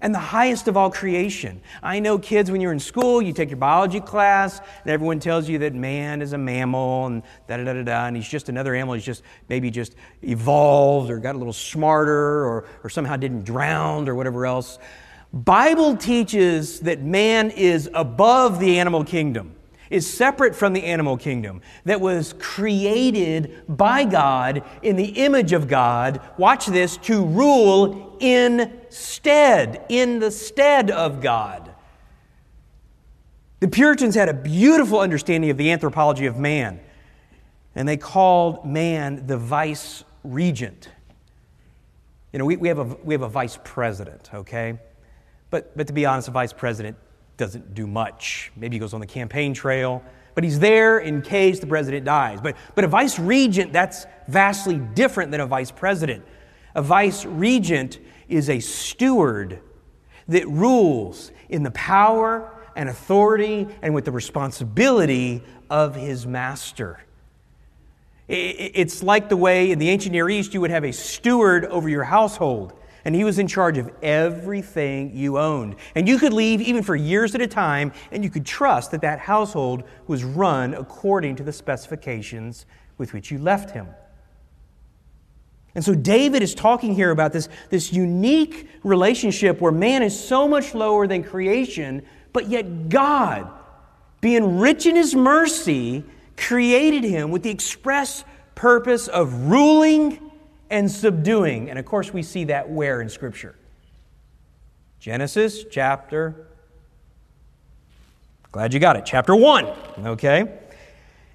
[0.00, 1.60] and the highest of all creation.
[1.82, 5.48] I know kids, when you're in school, you take your biology class, and everyone tells
[5.48, 8.74] you that man is a mammal, and da da da da and he's just another
[8.74, 8.94] animal.
[8.94, 14.08] He's just maybe just evolved or got a little smarter or, or somehow didn't drown
[14.08, 14.78] or whatever else.
[15.32, 19.54] Bible teaches that man is above the animal kingdom
[19.90, 25.68] is separate from the animal kingdom, that was created by God in the image of
[25.68, 28.16] God, watch this, to rule
[28.88, 31.74] instead, in the stead of God.
[33.60, 36.80] The Puritans had a beautiful understanding of the anthropology of man,
[37.74, 40.88] and they called man the vice regent.
[42.32, 44.78] You know, we, we, have, a, we have a vice president, okay?
[45.50, 46.96] But, but to be honest, a vice president
[47.36, 48.52] doesn't do much.
[48.56, 50.02] Maybe he goes on the campaign trail,
[50.34, 52.40] but he's there in case the president dies.
[52.40, 56.24] But, but a vice regent, that's vastly different than a vice president.
[56.74, 59.60] A vice regent is a steward
[60.28, 67.00] that rules in the power and authority and with the responsibility of his master.
[68.28, 71.88] It's like the way in the ancient Near East you would have a steward over
[71.88, 75.76] your household and he was in charge of everything you owned.
[75.94, 79.00] And you could leave even for years at a time, and you could trust that
[79.00, 82.66] that household was run according to the specifications
[82.98, 83.86] with which you left him.
[85.78, 90.48] And so David is talking here about this, this unique relationship where man is so
[90.48, 93.48] much lower than creation, but yet God,
[94.20, 96.02] being rich in his mercy,
[96.36, 98.24] created him with the express
[98.56, 100.32] purpose of ruling
[100.68, 101.70] and subduing.
[101.70, 103.54] And of course, we see that where in Scripture?
[104.98, 106.48] Genesis chapter,
[108.50, 109.66] glad you got it, chapter 1,
[110.06, 110.58] okay?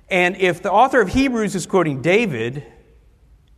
[0.10, 2.73] And if the author of Hebrews is quoting David,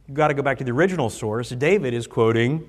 [0.08, 1.50] you've got to go back to the original source.
[1.50, 2.68] David is quoting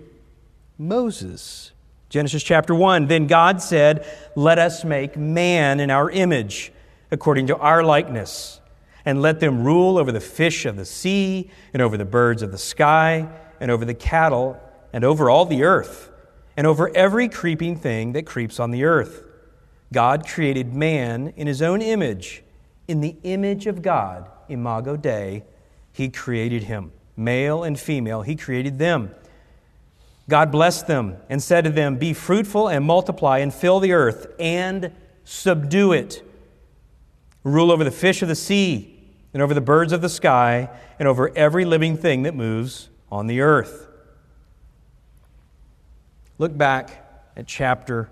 [0.78, 1.72] Moses.
[2.08, 6.72] Genesis chapter 1 Then God said, Let us make man in our image,
[7.10, 8.60] according to our likeness
[9.06, 12.50] and let them rule over the fish of the sea, and over the birds of
[12.50, 13.28] the sky,
[13.60, 14.60] and over the cattle,
[14.92, 16.10] and over all the earth,
[16.56, 19.22] and over every creeping thing that creeps on the earth.
[19.92, 22.42] God created man in his own image.
[22.88, 25.44] In the image of God, imago Dei,
[25.92, 26.90] he created him.
[27.16, 29.14] Male and female, he created them.
[30.28, 34.26] God blessed them and said to them, Be fruitful and multiply and fill the earth
[34.38, 34.92] and
[35.24, 36.22] subdue it.
[37.44, 38.96] Rule over the fish of the sea
[39.32, 40.66] and over the birds of the sky,
[40.98, 43.86] and over every living thing that moves on the earth.
[46.38, 48.10] Look back at chapter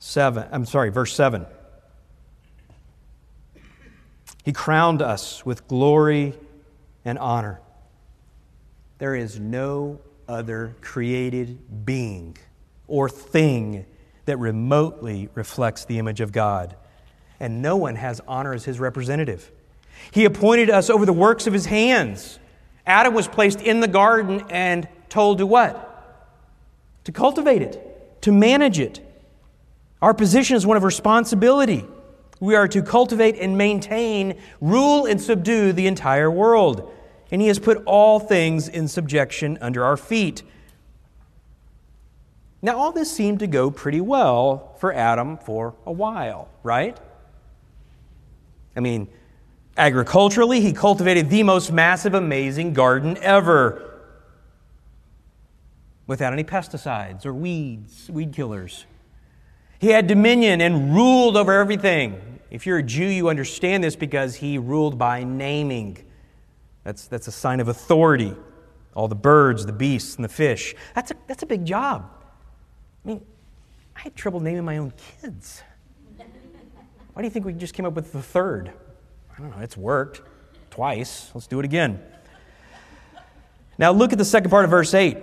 [0.00, 0.48] 7.
[0.52, 1.46] I'm sorry, verse 7.
[4.44, 6.34] He crowned us with glory
[7.06, 7.60] and honor.
[9.02, 12.38] There is no other created being
[12.86, 13.84] or thing
[14.26, 16.76] that remotely reflects the image of God.
[17.40, 19.50] And no one has honor as his representative.
[20.12, 22.38] He appointed us over the works of his hands.
[22.86, 26.38] Adam was placed in the garden and told to what?
[27.02, 29.00] To cultivate it, to manage it.
[30.00, 31.84] Our position is one of responsibility.
[32.38, 36.88] We are to cultivate and maintain, rule and subdue the entire world.
[37.32, 40.44] And he has put all things in subjection under our feet.
[42.60, 46.96] Now, all this seemed to go pretty well for Adam for a while, right?
[48.76, 49.08] I mean,
[49.76, 53.88] Agriculturally, he cultivated the most massive, amazing garden ever.
[56.06, 58.84] without any pesticides or weeds, weed killers.
[59.78, 62.40] He had dominion and ruled over everything.
[62.50, 66.04] If you're a Jew, you understand this because he ruled by naming.
[66.84, 68.34] That's, that's a sign of authority.
[68.94, 70.74] All the birds, the beasts, and the fish.
[70.94, 72.10] That's a, that's a big job.
[73.04, 73.24] I mean,
[73.96, 75.62] I had trouble naming my own kids.
[77.12, 78.72] Why do you think we just came up with the third?
[79.36, 80.22] I don't know, it's worked
[80.70, 81.30] twice.
[81.34, 82.02] Let's do it again.
[83.78, 85.18] Now, look at the second part of verse 8.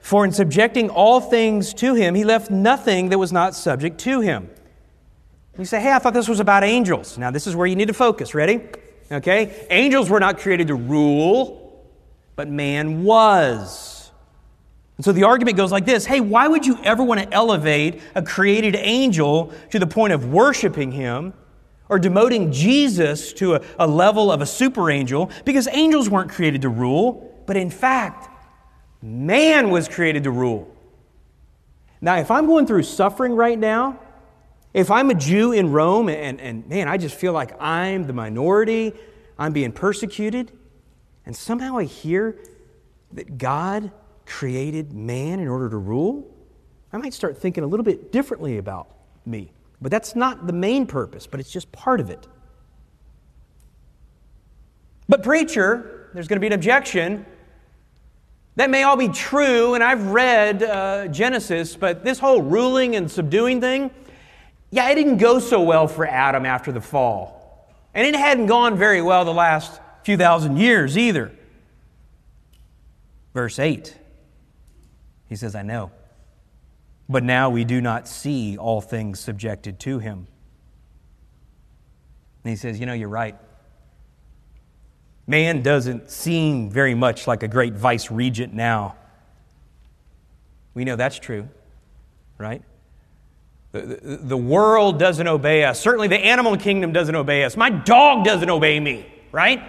[0.00, 4.20] For in subjecting all things to him, he left nothing that was not subject to
[4.20, 4.50] him.
[5.58, 7.18] You say, hey, I thought this was about angels.
[7.18, 8.34] Now, this is where you need to focus.
[8.34, 8.62] Ready?
[9.10, 9.66] Okay?
[9.70, 11.84] Angels were not created to rule,
[12.36, 14.10] but man was.
[14.96, 18.00] And so the argument goes like this Hey, why would you ever want to elevate
[18.14, 21.34] a created angel to the point of worshiping him
[21.88, 25.30] or demoting Jesus to a, a level of a super angel?
[25.44, 28.30] Because angels weren't created to rule, but in fact,
[29.02, 30.68] Man was created to rule.
[32.00, 33.98] Now, if I'm going through suffering right now,
[34.72, 38.12] if I'm a Jew in Rome and, and man, I just feel like I'm the
[38.12, 38.92] minority,
[39.38, 40.52] I'm being persecuted,
[41.26, 42.38] and somehow I hear
[43.12, 43.90] that God
[44.26, 46.24] created man in order to rule,
[46.92, 48.88] I might start thinking a little bit differently about
[49.26, 49.52] me.
[49.80, 52.26] But that's not the main purpose, but it's just part of it.
[55.08, 57.26] But, preacher, there's going to be an objection.
[58.56, 63.10] That may all be true, and I've read uh, Genesis, but this whole ruling and
[63.10, 63.90] subduing thing,
[64.70, 67.68] yeah, it didn't go so well for Adam after the fall.
[67.92, 71.32] And it hadn't gone very well the last few thousand years either.
[73.34, 73.96] Verse 8,
[75.28, 75.90] he says, I know.
[77.08, 80.28] But now we do not see all things subjected to him.
[82.44, 83.36] And he says, You know, you're right.
[85.26, 88.96] Man doesn't seem very much like a great vice regent now.
[90.74, 91.48] We know that's true,
[92.38, 92.62] right?
[93.72, 95.78] The, the, the, world doesn't obey us.
[95.78, 97.56] Certainly, the animal kingdom doesn't obey us.
[97.56, 99.62] My dog doesn't obey me, right?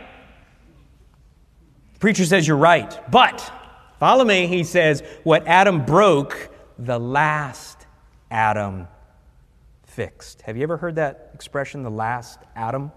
[1.99, 2.99] Preacher says, You're right.
[3.11, 3.51] But,
[3.99, 7.85] follow me, he says, What Adam broke, the last
[8.31, 8.87] Adam
[9.85, 10.41] fixed.
[10.43, 12.91] Have you ever heard that expression, the last Adam?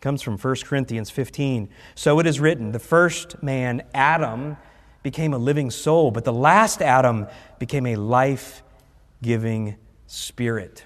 [0.00, 1.68] comes from 1 Corinthians 15.
[1.94, 4.56] So it is written the first man, Adam,
[5.02, 7.26] became a living soul, but the last Adam
[7.58, 8.62] became a life
[9.22, 9.76] giving
[10.08, 10.84] spirit.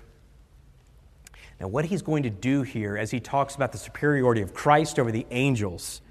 [1.59, 4.99] Now, what he's going to do here as he talks about the superiority of Christ
[4.99, 6.03] over the angels,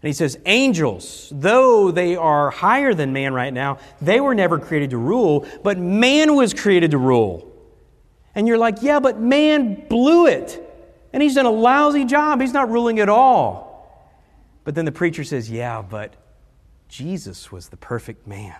[0.00, 4.58] and he says, Angels, though they are higher than man right now, they were never
[4.58, 7.46] created to rule, but man was created to rule.
[8.34, 10.66] And you're like, yeah, but man blew it.
[11.12, 12.40] And he's done a lousy job.
[12.40, 13.70] He's not ruling at all.
[14.64, 16.14] But then the preacher says, Yeah, but
[16.88, 18.56] Jesus was the perfect man.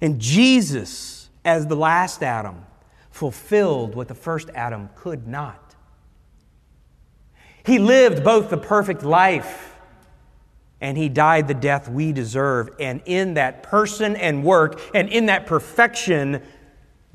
[0.00, 2.66] And Jesus, as the last Adam,
[3.10, 5.74] fulfilled what the first Adam could not.
[7.64, 9.74] He lived both the perfect life
[10.80, 12.68] and he died the death we deserve.
[12.78, 16.42] And in that person and work and in that perfection,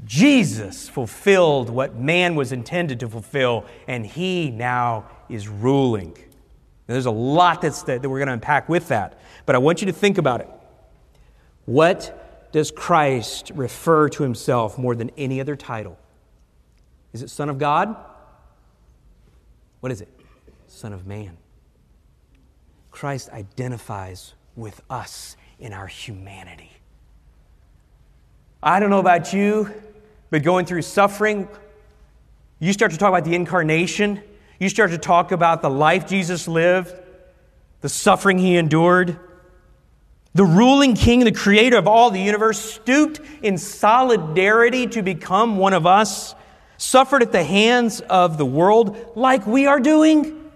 [0.04, 6.18] Jesus fulfilled what man was intended to fulfill, and he now is ruling.
[6.88, 9.82] there's a lot that's, that, that we're going to unpack with that, but I want
[9.82, 10.50] you to think about it.
[11.66, 12.21] What
[12.52, 15.98] does Christ refer to himself more than any other title?
[17.14, 17.96] Is it Son of God?
[19.80, 20.10] What is it?
[20.68, 21.38] Son of Man.
[22.92, 26.72] Christ identifies with us in our humanity.
[28.62, 29.74] I don't know about you,
[30.30, 31.48] but going through suffering,
[32.60, 34.22] you start to talk about the incarnation.
[34.60, 36.94] You start to talk about the life Jesus lived,
[37.82, 39.20] the suffering he endured.
[40.34, 45.74] The ruling king, the creator of all the universe, stooped in solidarity to become one
[45.74, 46.36] of us,
[46.78, 50.52] suffered at the hands of the world like we are doing,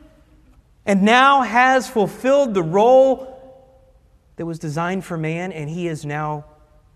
[0.85, 3.31] and now has fulfilled the role
[4.37, 6.45] that was designed for man, and he is now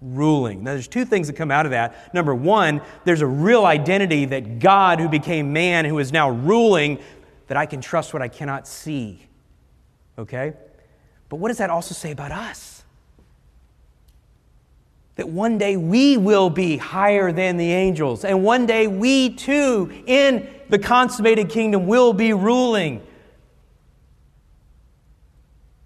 [0.01, 0.63] ruling.
[0.63, 2.13] Now, there's two things that come out of that.
[2.13, 6.99] Number one, there's a real identity that God, who became man, who is now ruling,
[7.47, 9.27] that I can trust what I cannot see.
[10.17, 10.53] Okay?
[11.27, 12.68] But what does that also say about us?
[15.19, 19.91] That one day we will be higher than the angels, and one day we too,
[20.07, 23.05] in the consummated kingdom, will be ruling.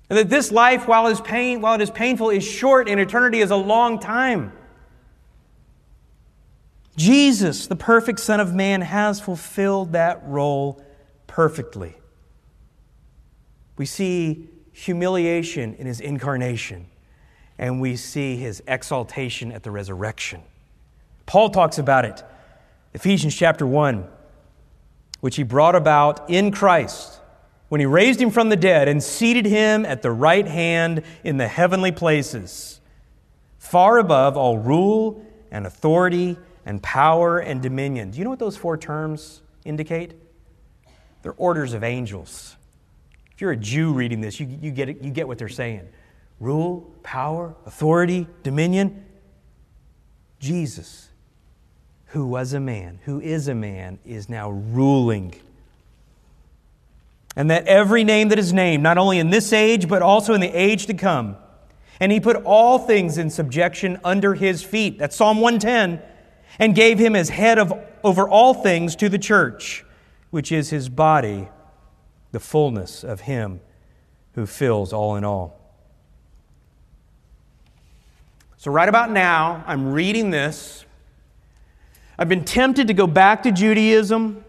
[0.08, 3.00] And that this life, while it is, pain, while it is painful, is short and
[3.00, 4.52] eternity is a long time.
[6.96, 10.80] Jesus, the perfect Son of Man, has fulfilled that role
[11.26, 11.96] perfectly.
[13.78, 16.86] We see humiliation in his incarnation,
[17.58, 20.41] and we see his exaltation at the resurrection.
[21.26, 22.24] Paul talks about it,
[22.93, 24.06] Ephesians chapter 1,
[25.22, 27.20] which he brought about in Christ
[27.70, 31.38] when he raised him from the dead and seated him at the right hand in
[31.38, 32.80] the heavenly places,
[33.58, 38.12] far above all rule and authority and power and dominion.
[38.12, 40.14] Do you know what those four terms indicate?
[41.22, 42.58] They're orders of angels.
[43.32, 45.88] If you're a Jew reading this, you, you, get, it, you get what they're saying
[46.44, 49.06] rule, power, authority, dominion.
[50.39, 51.10] Jesus,
[52.08, 55.34] who was a man, who is a man, is now ruling.
[57.36, 60.41] And that every name that is named, not only in this age, but also in
[60.41, 61.38] the age to come,
[62.00, 65.00] and he put all things in subjection under his feet.
[65.00, 66.02] That's Psalm 110.
[66.60, 67.74] And gave him as head of,
[68.04, 69.86] over all things to the church,
[70.30, 71.48] which is his body,
[72.32, 73.62] the fullness of him
[74.34, 75.62] who fills all in all.
[78.64, 80.86] So, right about now, I'm reading this.
[82.18, 84.45] I've been tempted to go back to Judaism.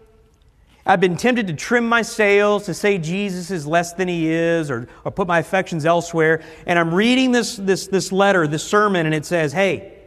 [0.85, 4.71] I've been tempted to trim my sails, to say Jesus is less than he is,
[4.71, 6.41] or, or put my affections elsewhere.
[6.65, 9.97] And I'm reading this, this, this letter, this sermon, and it says, Hey,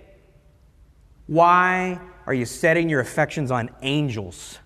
[1.26, 4.59] why are you setting your affections on angels?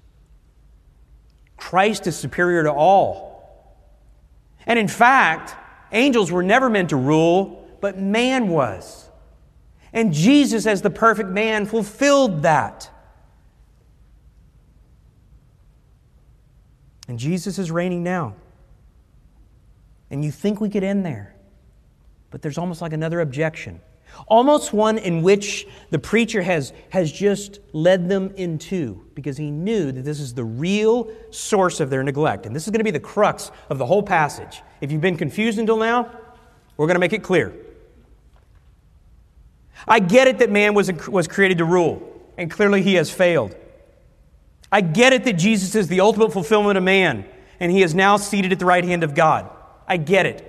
[1.57, 3.77] Christ is superior to all.
[4.67, 5.57] And in fact,
[5.91, 9.09] angels were never meant to rule, but man was.
[9.93, 12.91] And Jesus, as the perfect man, fulfilled that.
[17.09, 18.35] And Jesus is reigning now.
[20.11, 21.35] And you think we could end there.
[22.31, 23.81] But there's almost like another objection.
[24.27, 29.91] Almost one in which the preacher has, has just led them into because he knew
[29.91, 32.47] that this is the real source of their neglect.
[32.47, 34.63] And this is going to be the crux of the whole passage.
[34.81, 36.11] If you've been confused until now,
[36.77, 37.55] we're going to make it clear.
[39.87, 43.55] I get it that man was, was created to rule, and clearly he has failed.
[44.71, 47.27] I get it that Jesus is the ultimate fulfillment of man,
[47.61, 49.51] and he is now seated at the right hand of God.
[49.87, 50.49] I get it.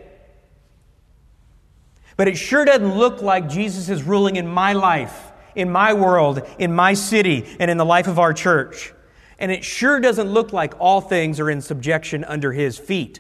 [2.16, 6.42] But it sure doesn't look like Jesus is ruling in my life, in my world,
[6.60, 8.94] in my city, and in the life of our church.
[9.40, 13.20] And it sure doesn't look like all things are in subjection under his feet.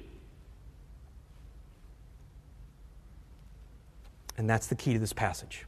[4.38, 5.66] And that's the key to this passage.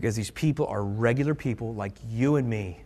[0.00, 2.80] Because these people are regular people like you and me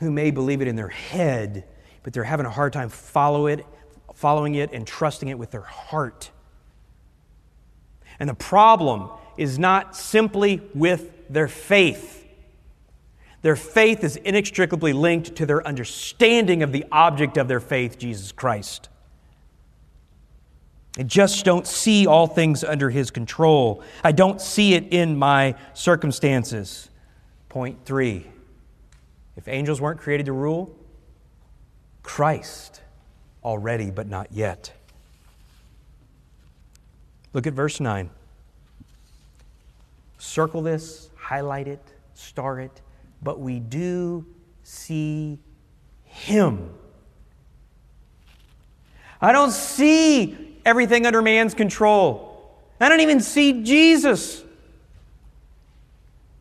[0.00, 1.64] who may believe it in their head,
[2.02, 3.64] but they're having a hard time follow it,
[4.12, 6.30] following it and trusting it with their heart.
[8.20, 9.08] And the problem
[9.38, 12.26] is not simply with their faith.
[13.40, 18.30] Their faith is inextricably linked to their understanding of the object of their faith, Jesus
[18.30, 18.90] Christ.
[20.98, 23.84] I just don't see all things under His control.
[24.02, 26.90] I don't see it in my circumstances.
[27.48, 28.26] Point three
[29.36, 30.76] if angels weren't created to rule,
[32.02, 32.82] Christ
[33.44, 34.72] already, but not yet.
[37.32, 38.10] Look at verse 9.
[40.18, 41.82] Circle this, highlight it,
[42.14, 42.82] star it,
[43.22, 44.26] but we do
[44.64, 45.38] see
[46.02, 46.74] Him.
[49.20, 52.54] I don't see everything under man's control.
[52.80, 54.44] I don't even see Jesus.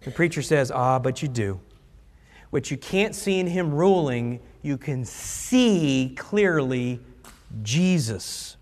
[0.02, 1.60] The preacher says, Ah, but you do.
[2.50, 7.00] What you can't see in Him ruling, you can see clearly
[7.64, 8.57] Jesus.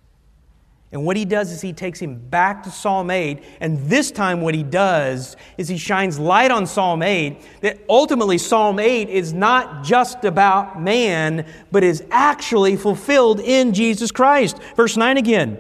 [0.92, 3.44] And what he does is he takes him back to Psalm 8.
[3.60, 8.38] And this time, what he does is he shines light on Psalm 8 that ultimately
[8.38, 14.58] Psalm 8 is not just about man, but is actually fulfilled in Jesus Christ.
[14.76, 15.60] Verse 9 again.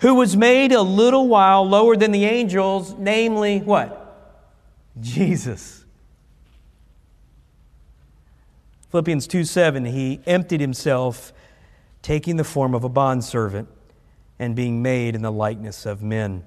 [0.00, 3.96] Who was made a little while lower than the angels, namely what?
[4.98, 5.84] Jesus.
[8.90, 11.34] Philippians 2 7, he emptied himself,
[12.00, 13.68] taking the form of a bondservant
[14.40, 16.42] and being made in the likeness of men.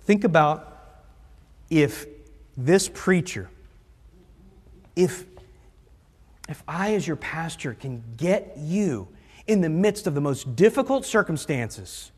[0.00, 0.96] Think about
[1.70, 2.04] if
[2.56, 3.48] this preacher,
[4.96, 5.24] if,
[6.48, 9.06] if I, as your pastor, can get you
[9.46, 12.10] in the midst of the most difficult circumstances,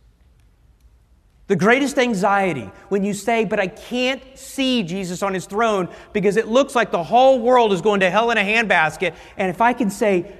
[1.47, 6.39] the greatest anxiety when you say, But I can't see Jesus on his throne because
[6.39, 9.15] it looks like the whole world is going to hell in a handbasket.
[9.37, 10.33] And if I can say,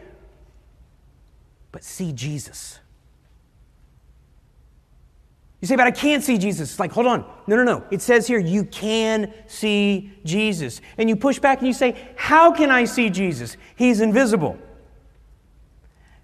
[1.75, 2.79] but see Jesus.
[5.61, 6.71] You say, but I can't see Jesus.
[6.71, 7.29] It's like, hold on.
[7.49, 7.85] No, no, no.
[7.91, 10.81] It says here, you can see Jesus.
[10.99, 13.57] And you push back and you say, how can I see Jesus?
[13.75, 14.57] He's invisible.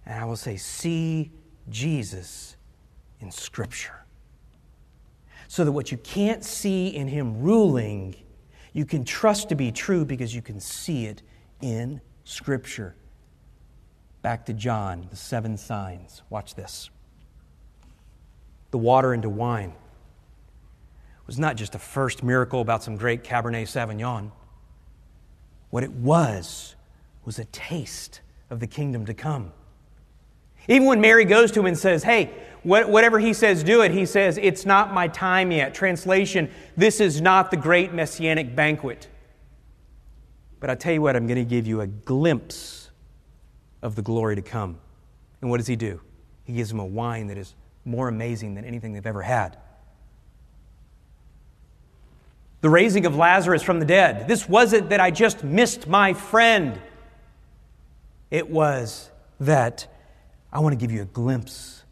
[0.06, 1.32] And I will say, see
[1.68, 2.54] Jesus
[3.18, 4.04] in Scripture.
[5.48, 8.14] So that what you can't see in Him ruling,
[8.72, 11.22] you can trust to be true because you can see it
[11.60, 12.94] in Scripture.
[14.22, 16.22] Back to John, the seven signs.
[16.28, 16.90] Watch this.
[18.70, 19.72] The water into wine
[21.26, 24.30] was not just a first miracle about some great Cabernet Sauvignon.
[25.70, 26.74] What it was,
[27.24, 29.52] was a taste of the kingdom to come.
[30.68, 32.30] Even when Mary goes to him and says, Hey,
[32.62, 35.74] whatever he says, do it, he says, It's not my time yet.
[35.74, 39.08] Translation, this is not the great messianic banquet.
[40.58, 42.79] But I tell you what, I'm going to give you a glimpse
[43.82, 44.78] of the glory to come.
[45.40, 46.00] And what does he do?
[46.44, 47.54] He gives them a wine that is
[47.84, 49.56] more amazing than anything they've ever had.
[52.60, 54.28] The raising of Lazarus from the dead.
[54.28, 56.78] This wasn't that I just missed my friend.
[58.30, 59.10] It was
[59.40, 59.86] that
[60.52, 61.84] I want to give you a glimpse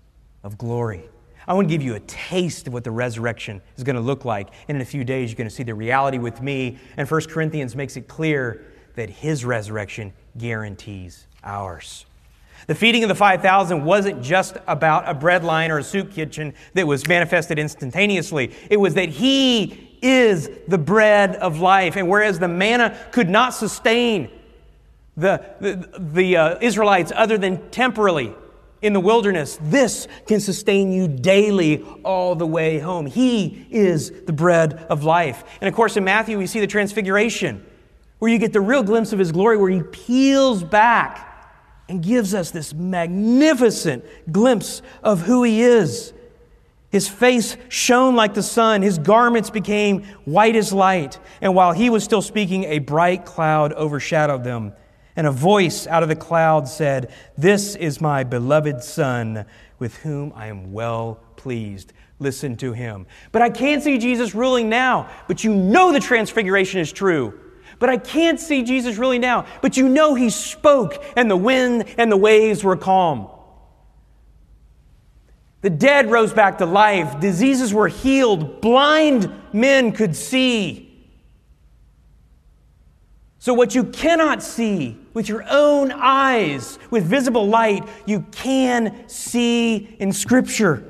[0.43, 1.09] of glory.
[1.47, 4.27] I want to give you a taste of what the resurrection is going to look
[4.27, 4.51] like.
[4.69, 6.79] And in a few days, you're going to see the reality with me.
[6.99, 8.67] And 1 Corinthians makes it clear
[8.97, 12.05] that his resurrection guarantees ours.
[12.67, 16.53] The feeding of the 5,000 wasn't just about a bread line or a soup kitchen
[16.75, 18.53] that was manifested instantaneously.
[18.69, 21.97] It was that he is the bread of life.
[21.97, 24.31] And whereas the manna could not sustain
[25.17, 28.35] the, the, the uh, Israelites other than temporarily,
[28.83, 29.59] in the wilderness.
[29.61, 33.07] This can sustain you daily all the way home.
[33.07, 35.45] He is the bread of life.
[35.61, 37.65] And of course, in Matthew, we see the transfiguration,
[38.19, 41.28] where you get the real glimpse of his glory, where he peels back
[41.89, 46.13] and gives us this magnificent glimpse of who he is.
[46.91, 51.91] His face shone like the sun, his garments became white as light, and while he
[51.91, 54.73] was still speaking, a bright cloud overshadowed them.
[55.15, 59.45] And a voice out of the cloud said, This is my beloved Son,
[59.79, 61.93] with whom I am well pleased.
[62.21, 63.07] Listen to him.
[63.33, 65.11] But I can't see Jesus ruling now.
[65.27, 67.39] But you know the transfiguration is true.
[67.79, 69.47] But I can't see Jesus really now.
[69.63, 73.29] But you know he spoke, and the wind and the waves were calm.
[75.61, 77.19] The dead rose back to life.
[77.21, 78.61] Diseases were healed.
[78.61, 80.85] Blind men could see.
[83.41, 89.97] So, what you cannot see with your own eyes, with visible light, you can see
[90.01, 90.85] in Scripture.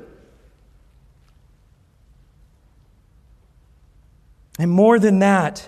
[4.57, 5.67] And more than that,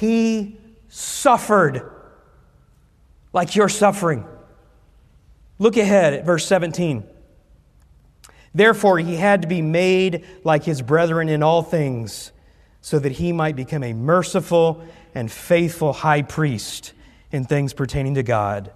[0.00, 0.56] He
[0.88, 1.82] suffered
[3.34, 4.24] like you're suffering.
[5.58, 7.04] Look ahead at verse 17.
[8.54, 12.32] Therefore, he had to be made like his brethren in all things,
[12.80, 14.82] so that he might become a merciful
[15.14, 16.94] and faithful high priest
[17.30, 18.72] in things pertaining to God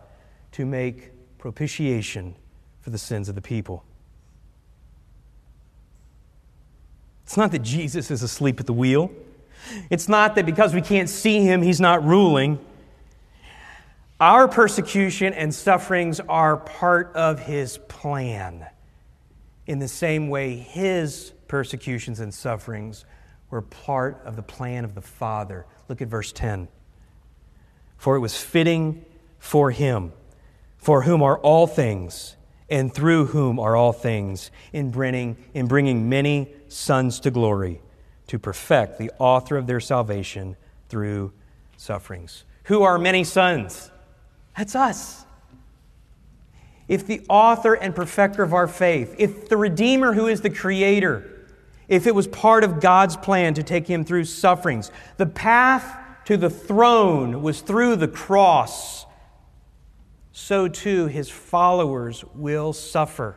[0.53, 2.37] to make propitiation
[2.83, 3.83] for the sins of the people.
[7.23, 9.11] It's not that Jesus is asleep at the wheel.
[9.91, 12.59] It's not that because we can't see him, he's not ruling.
[14.21, 18.67] Our persecution and sufferings are part of his plan.
[19.67, 23.05] In the same way, his persecutions and sufferings
[23.51, 25.67] were part of the plan of the Father.
[25.89, 26.69] Look at verse 10.
[27.97, 29.05] For it was fitting
[29.39, 30.13] for him,
[30.77, 32.37] for whom are all things,
[32.69, 37.81] and through whom are all things, in bringing, in bringing many sons to glory,
[38.27, 40.57] to perfect the author of their salvation
[40.89, 41.33] through
[41.77, 42.45] sufferings.
[42.65, 43.91] Who are many sons?
[44.57, 45.25] That's us.
[46.87, 51.31] If the author and perfecter of our faith, if the Redeemer who is the Creator,
[51.89, 56.37] if it was part of God's plan to take him through sufferings, the path to
[56.37, 59.07] the throne was through the cross,
[60.33, 63.37] so too his followers will suffer.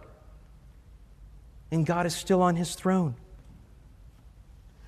[1.71, 3.15] And God is still on his throne.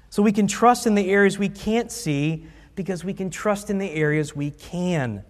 [0.10, 2.46] So we can trust in the areas we can't see
[2.76, 5.24] because we can trust in the areas we can.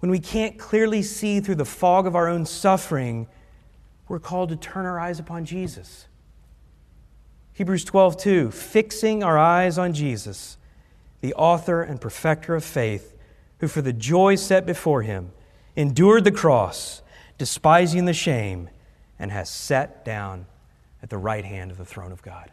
[0.00, 3.28] When we can't clearly see through the fog of our own suffering,
[4.08, 6.08] we're called to turn our eyes upon Jesus.
[7.54, 10.56] Hebrews 12, 2, fixing our eyes on Jesus,
[11.20, 13.16] the author and perfecter of faith,
[13.60, 15.32] who for the joy set before him
[15.76, 17.00] endured the cross,
[17.38, 18.68] despising the shame,
[19.18, 20.46] and has sat down
[21.02, 22.50] at the right hand of the throne of God.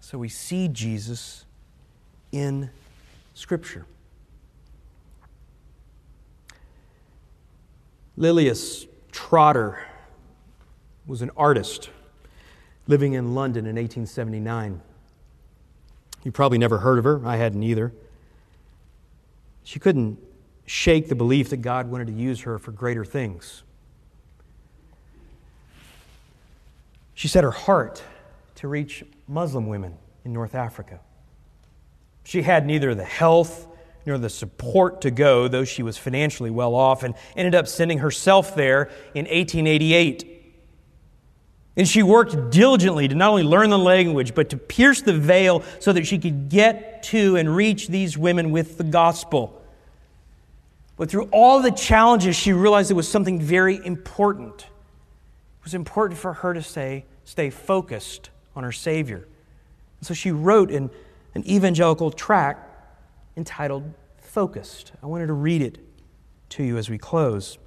[0.00, 1.44] So we see Jesus
[2.30, 2.70] in
[3.34, 3.86] Scripture.
[8.16, 9.80] Lilias Trotter
[11.06, 11.90] was an artist
[12.86, 14.80] living in London in 1879.
[16.22, 17.20] You probably never heard of her.
[17.26, 17.92] I hadn't either.
[19.64, 20.18] She couldn't
[20.66, 23.64] shake the belief that God wanted to use her for greater things.
[27.16, 28.02] She set her heart
[28.56, 31.00] to reach Muslim women in North Africa.
[32.24, 33.66] She had neither the health
[34.04, 37.98] nor the support to go, though she was financially well off, and ended up sending
[37.98, 40.54] herself there in 1888.
[41.78, 45.62] And she worked diligently to not only learn the language, but to pierce the veil
[45.80, 49.62] so that she could get to and reach these women with the gospel.
[50.96, 54.66] But through all the challenges, she realized it was something very important.
[55.66, 59.26] It was important for her to stay, stay focused on her Savior.
[59.98, 60.90] And so she wrote an,
[61.34, 62.70] an evangelical tract
[63.36, 64.92] entitled Focused.
[65.02, 65.78] I wanted to read it
[66.50, 67.58] to you as we close.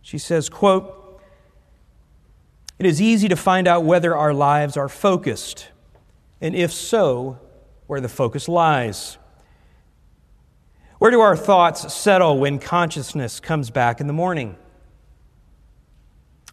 [0.00, 1.20] She says, quote,
[2.78, 5.68] It is easy to find out whether our lives are focused,
[6.40, 7.38] and if so,
[7.86, 9.18] where the focus lies.
[10.98, 14.56] Where do our thoughts settle when consciousness comes back in the morning?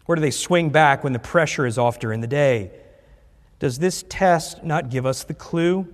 [0.08, 2.70] Where do they swing back when the pressure is off during the day?
[3.58, 5.86] Does this test not give us the clue?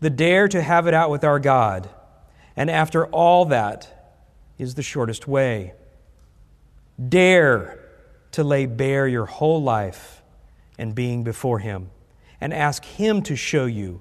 [0.00, 1.90] The dare to have it out with our God,
[2.56, 4.14] and after all that
[4.56, 5.74] is the shortest way.
[7.10, 7.78] Dare
[8.30, 10.22] to lay bare your whole life
[10.78, 11.90] and being before Him,
[12.40, 14.00] and ask Him to show you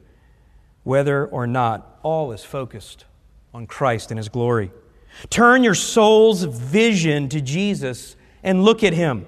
[0.86, 3.04] whether or not all is focused
[3.54, 4.72] on Christ and His glory.
[5.30, 9.26] Turn your soul's vision to Jesus and look at Him.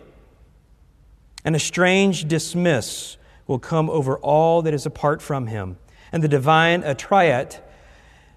[1.45, 5.77] And a strange dismiss will come over all that is apart from Him.
[6.11, 7.59] And the divine attrait,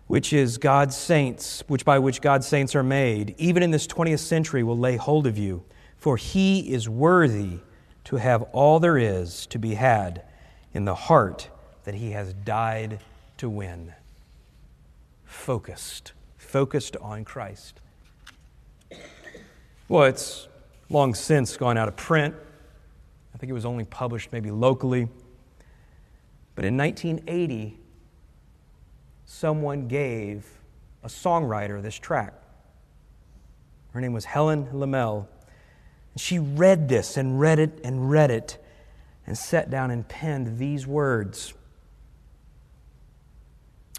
[0.07, 4.20] which is God's saints, which by which God's saints are made, even in this 20th
[4.20, 5.64] century will lay hold of you,
[5.97, 7.59] for He is worthy
[8.05, 10.22] to have all there is to be had
[10.72, 11.49] in the heart
[11.85, 13.01] that He has died
[13.39, 13.93] to win.
[15.24, 17.81] Focused, focused on Christ.
[19.89, 20.49] Well, it's
[20.89, 22.34] long since gone out of print.
[23.34, 25.09] I think it was only published maybe locally.
[26.55, 27.78] But in 1980,
[29.24, 30.47] someone gave
[31.03, 32.32] a songwriter this track.
[33.93, 35.26] Her name was Helen Lemmel.
[36.12, 38.59] And she read this and read it and read it
[39.26, 41.53] and sat down and penned these words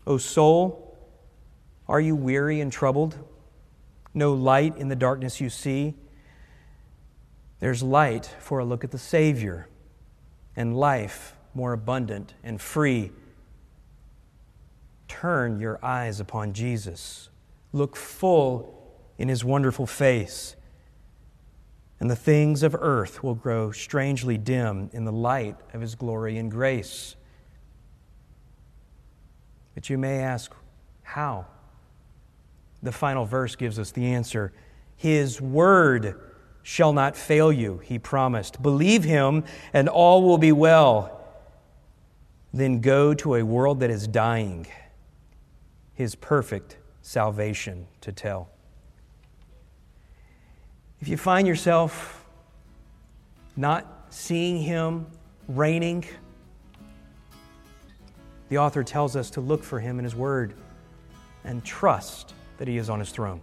[0.08, 0.98] O soul,
[1.88, 3.18] are you weary and troubled?
[4.14, 5.96] No light in the darkness you see?
[7.60, 9.68] There's light for a look at the Savior
[10.55, 13.12] and life more abundant and free.
[15.08, 17.30] Turn your eyes upon Jesus.
[17.74, 18.74] Look full
[19.18, 20.55] in his wonderful face,
[21.99, 26.38] and the things of earth will grow strangely dim in the light of his glory
[26.38, 27.16] and grace.
[29.74, 30.53] But you may ask,
[31.01, 31.47] how?
[32.84, 34.53] The final verse gives us the answer
[34.95, 36.20] His word
[36.68, 38.61] shall not fail you, he promised.
[38.61, 41.26] Believe him, and all will be well.
[42.53, 44.68] Then go to a world that is dying,
[45.93, 48.49] his perfect salvation to tell.
[50.99, 52.26] If you find yourself
[53.55, 55.07] not seeing him
[55.47, 56.03] reigning,
[58.49, 60.53] the author tells us to look for him in his word
[61.45, 63.39] and trust that he is on his throne.